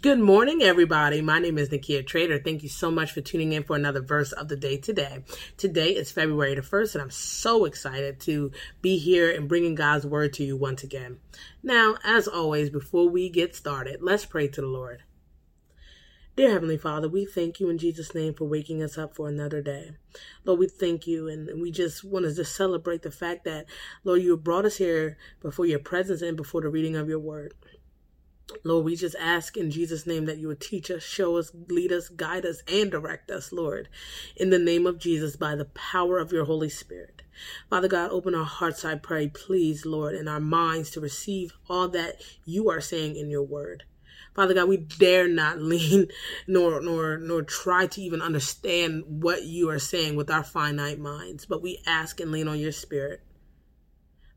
[0.00, 1.22] Good morning, everybody.
[1.22, 2.38] My name is Nakia Trader.
[2.38, 5.24] Thank you so much for tuning in for another verse of the day today.
[5.56, 10.06] Today is February the 1st, and I'm so excited to be here and bringing God's
[10.06, 11.18] word to you once again.
[11.64, 15.02] Now, as always, before we get started, let's pray to the Lord.
[16.36, 19.60] Dear Heavenly Father, we thank you in Jesus' name for waking us up for another
[19.60, 19.96] day.
[20.44, 23.66] Lord, we thank you and we just want to just celebrate the fact that,
[24.04, 27.54] Lord, you brought us here before your presence and before the reading of your word.
[28.64, 31.92] Lord, we just ask in Jesus' name that you would teach us, show us, lead
[31.92, 33.88] us, guide us, and direct us, Lord,
[34.36, 37.22] in the name of Jesus by the power of your Holy Spirit.
[37.68, 41.88] Father God, open our hearts, I pray, please, Lord, and our minds to receive all
[41.88, 43.84] that you are saying in your word.
[44.34, 46.08] Father God, we dare not lean
[46.46, 51.44] nor nor nor try to even understand what you are saying with our finite minds,
[51.44, 53.20] but we ask and lean on your spirit.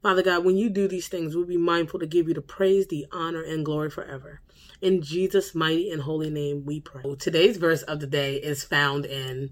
[0.01, 2.87] Father God, when you do these things, we'll be mindful to give you the praise,
[2.87, 4.41] the honor, and glory forever.
[4.81, 7.03] In Jesus' mighty and holy name, we pray.
[7.19, 9.51] Today's verse of the day is found in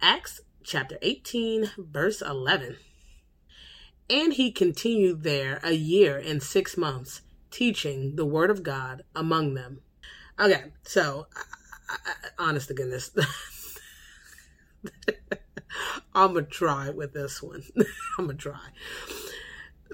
[0.00, 2.76] Acts chapter 18, verse 11.
[4.08, 9.54] And he continued there a year and six months, teaching the word of God among
[9.54, 9.80] them.
[10.38, 11.26] Okay, so,
[11.88, 13.10] I, I, honest to goodness.
[16.14, 17.64] I'm going to try with this one.
[18.18, 18.68] I'm going to try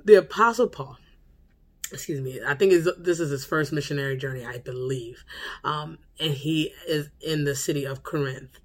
[0.08, 0.96] the Apostle Paul,
[1.92, 5.22] excuse me, I think this is his first missionary journey, I believe.
[5.62, 8.58] Um, and he is in the city of Corinth,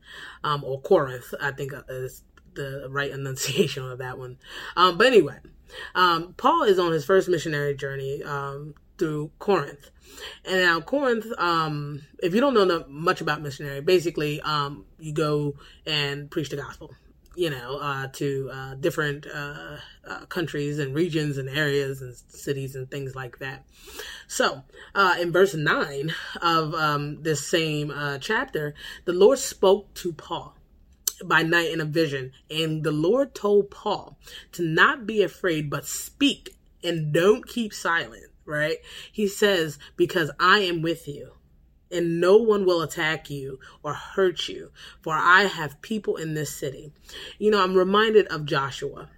[0.45, 2.23] um, or Corinth, I think is
[2.53, 4.37] the right enunciation of that one.
[4.77, 5.37] Um, but anyway,
[5.95, 9.89] um, Paul is on his first missionary journey um, through Corinth.
[10.45, 15.55] And now Corinth, um, if you don't know much about missionary, basically um, you go
[15.85, 16.95] and preach the gospel
[17.35, 19.77] you know, uh, to uh, different uh,
[20.07, 23.63] uh, countries and regions and areas and cities and things like that.
[24.27, 24.63] So,
[24.93, 28.73] uh, in verse 9 of um, this same uh, chapter,
[29.05, 30.55] the Lord spoke to Paul
[31.25, 34.17] by night in a vision, and the Lord told Paul
[34.53, 38.77] to not be afraid, but speak and don't keep silent, right?
[39.11, 41.33] He says, Because I am with you
[41.93, 44.71] and no one will attack you or hurt you,
[45.01, 46.91] for I have people in this city.
[47.37, 49.09] You know, I'm reminded of Joshua.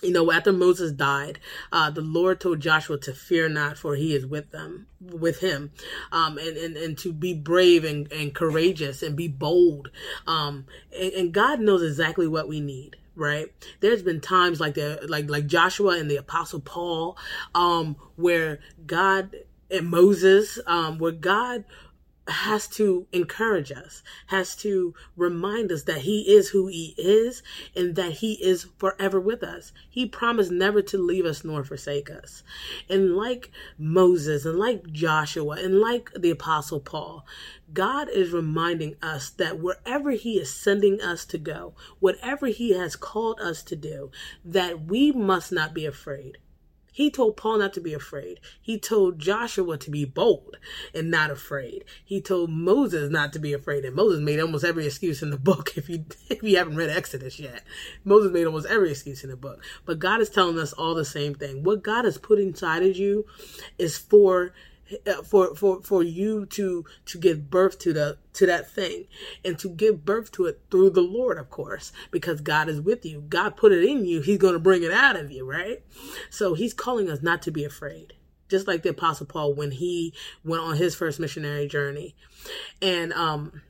[0.00, 1.40] You know, after Moses died,
[1.72, 5.72] uh, the Lord told Joshua to fear not, for he is with them, with him,
[6.12, 9.90] um, and, and, and to be brave and, and courageous and be bold.
[10.24, 10.66] Um,
[10.96, 15.28] and, and God knows exactly what we need right there's been times like the like
[15.28, 17.18] like joshua and the apostle paul
[17.52, 19.34] um where god
[19.70, 21.64] and Moses, um, where God
[22.28, 27.42] has to encourage us, has to remind us that He is who He is
[27.74, 29.72] and that He is forever with us.
[29.88, 32.42] He promised never to leave us nor forsake us.
[32.88, 37.26] And like Moses and like Joshua and like the Apostle Paul,
[37.72, 42.96] God is reminding us that wherever He is sending us to go, whatever He has
[42.96, 44.10] called us to do,
[44.44, 46.38] that we must not be afraid
[46.98, 48.40] he told Paul not to be afraid.
[48.60, 50.56] He told Joshua to be bold
[50.92, 51.84] and not afraid.
[52.04, 53.84] He told Moses not to be afraid.
[53.84, 55.76] And Moses made almost every excuse in the book.
[55.76, 57.62] If you if you haven't read Exodus yet,
[58.04, 59.62] Moses made almost every excuse in the book.
[59.84, 61.62] But God is telling us all the same thing.
[61.62, 63.26] What God has put inside of you
[63.78, 64.52] is for
[65.24, 69.04] for for for you to to give birth to the to that thing
[69.44, 73.04] and to give birth to it through the Lord of course because God is with
[73.04, 75.82] you God put it in you he's going to bring it out of you right
[76.30, 78.14] so he's calling us not to be afraid
[78.48, 80.14] just like the Apostle Paul when he
[80.44, 82.14] went on his first missionary journey.
[82.80, 83.60] And um,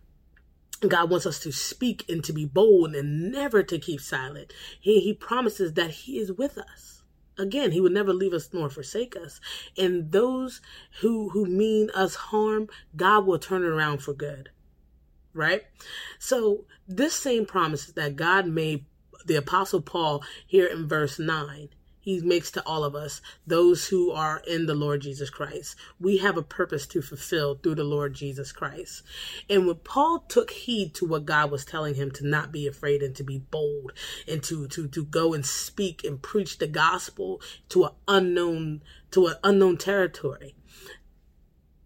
[0.86, 4.52] God wants us to speak and to be bold and never to keep silent.
[4.80, 6.97] He, he promises that He is with us.
[7.38, 9.40] Again, He would never leave us nor forsake us.
[9.76, 10.60] And those
[11.00, 14.50] who who mean us harm, God will turn it around for good.
[15.32, 15.62] Right?
[16.18, 18.84] So this same promise that God made
[19.24, 21.68] the Apostle Paul here in verse 9
[22.08, 25.76] he makes to all of us, those who are in the Lord Jesus Christ.
[26.00, 29.02] We have a purpose to fulfill through the Lord Jesus Christ.
[29.50, 33.02] And when Paul took heed to what God was telling him to not be afraid
[33.02, 33.92] and to be bold
[34.26, 39.26] and to, to, to go and speak and preach the gospel to an unknown, to
[39.26, 40.54] an unknown territory.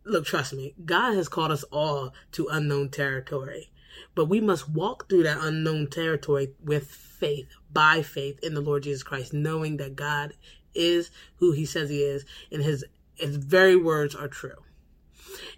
[0.04, 3.72] Look, trust me, God has called us all to unknown territory,
[4.14, 8.82] but we must walk through that unknown territory with faith, by faith in the Lord
[8.82, 10.34] Jesus Christ, knowing that God
[10.74, 12.84] is who he says he is, and his
[13.14, 14.62] his very words are true.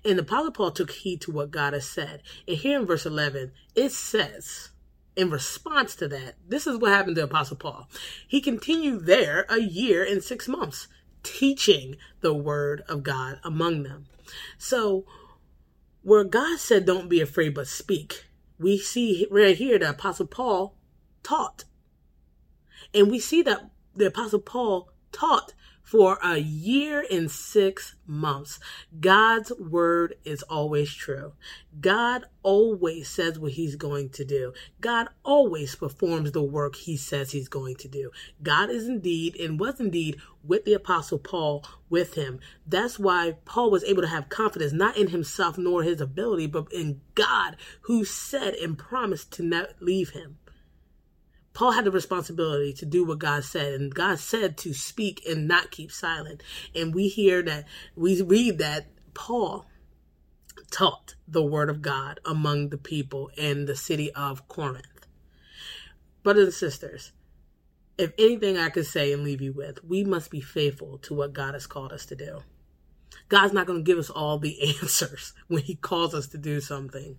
[0.05, 2.23] And the Apostle Paul took heed to what God has said.
[2.47, 4.71] And here in verse 11, it says,
[5.17, 7.89] in response to that, this is what happened to Apostle Paul.
[8.27, 10.89] He continued there a year and six months,
[11.23, 14.07] teaching the word of God among them.
[14.59, 15.05] So,
[16.05, 18.27] where God said, Don't be afraid, but speak,
[18.59, 20.77] we see right here that Apostle Paul
[21.23, 21.65] taught.
[22.93, 25.55] And we see that the Apostle Paul taught
[25.85, 28.59] for a year and six months.
[28.99, 31.35] God's word is always true.
[31.79, 34.55] God always says what he's going to do.
[34.81, 38.11] God always performs the work he says he's going to do.
[38.43, 42.41] God is indeed and was indeed with the apostle Paul with him.
[42.67, 46.73] That's why Paul was able to have confidence not in himself nor his ability, but
[46.73, 50.39] in God who said and promised to not leave him.
[51.55, 55.47] Paul had the responsibility to do what God said, and God said to speak and
[55.47, 56.43] not keep silent.
[56.75, 59.67] And we hear that, we read that Paul
[60.73, 65.06] taught the word of God among the people in the city of Corinth.
[66.25, 67.12] Brothers and sisters,
[67.97, 71.33] if anything I could say and leave you with, we must be faithful to what
[71.33, 72.43] God has called us to do.
[73.29, 76.61] God's not going to give us all the answers when He calls us to do
[76.61, 77.17] something.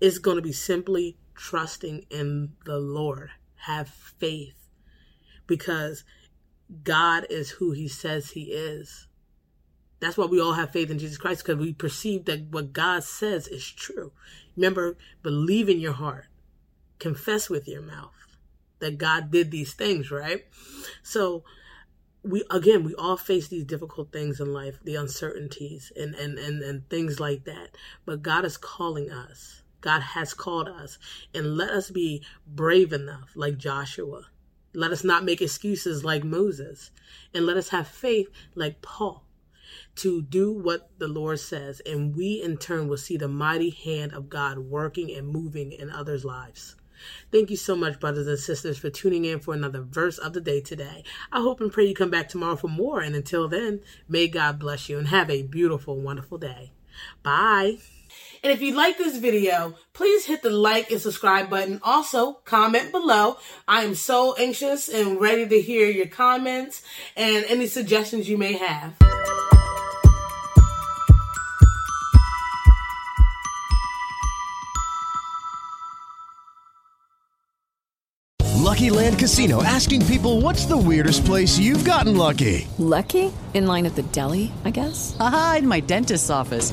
[0.00, 3.30] It's going to be simply trusting in the Lord
[3.66, 4.68] have faith
[5.46, 6.04] because
[6.82, 9.06] God is who he says he is.
[10.00, 13.04] That's why we all have faith in Jesus Christ because we perceive that what God
[13.04, 14.12] says is true.
[14.56, 16.26] Remember, believe in your heart,
[16.98, 18.12] confess with your mouth
[18.80, 20.44] that God did these things, right?
[21.02, 21.44] So,
[22.24, 26.62] we again we all face these difficult things in life the uncertainties and and and,
[26.62, 27.76] and things like that
[28.06, 30.98] but god is calling us God has called us.
[31.34, 34.22] And let us be brave enough, like Joshua.
[34.72, 36.90] Let us not make excuses like Moses.
[37.34, 39.26] And let us have faith like Paul
[39.96, 41.82] to do what the Lord says.
[41.84, 45.90] And we, in turn, will see the mighty hand of God working and moving in
[45.90, 46.76] others' lives.
[47.30, 50.40] Thank you so much, brothers and sisters, for tuning in for another verse of the
[50.40, 51.04] day today.
[51.30, 53.00] I hope and pray you come back tomorrow for more.
[53.00, 56.72] And until then, may God bless you and have a beautiful, wonderful day.
[57.22, 57.78] Bye.
[58.44, 61.80] And if you like this video, please hit the like and subscribe button.
[61.82, 63.38] Also, comment below.
[63.66, 66.82] I am so anxious and ready to hear your comments
[67.16, 68.96] and any suggestions you may have.
[78.74, 82.68] Lucky Land Casino asking people what's the weirdest place you've gotten lucky?
[82.76, 83.32] Lucky?
[83.54, 85.16] In line at the deli, I guess?
[85.18, 86.72] Aha, in my dentist's office.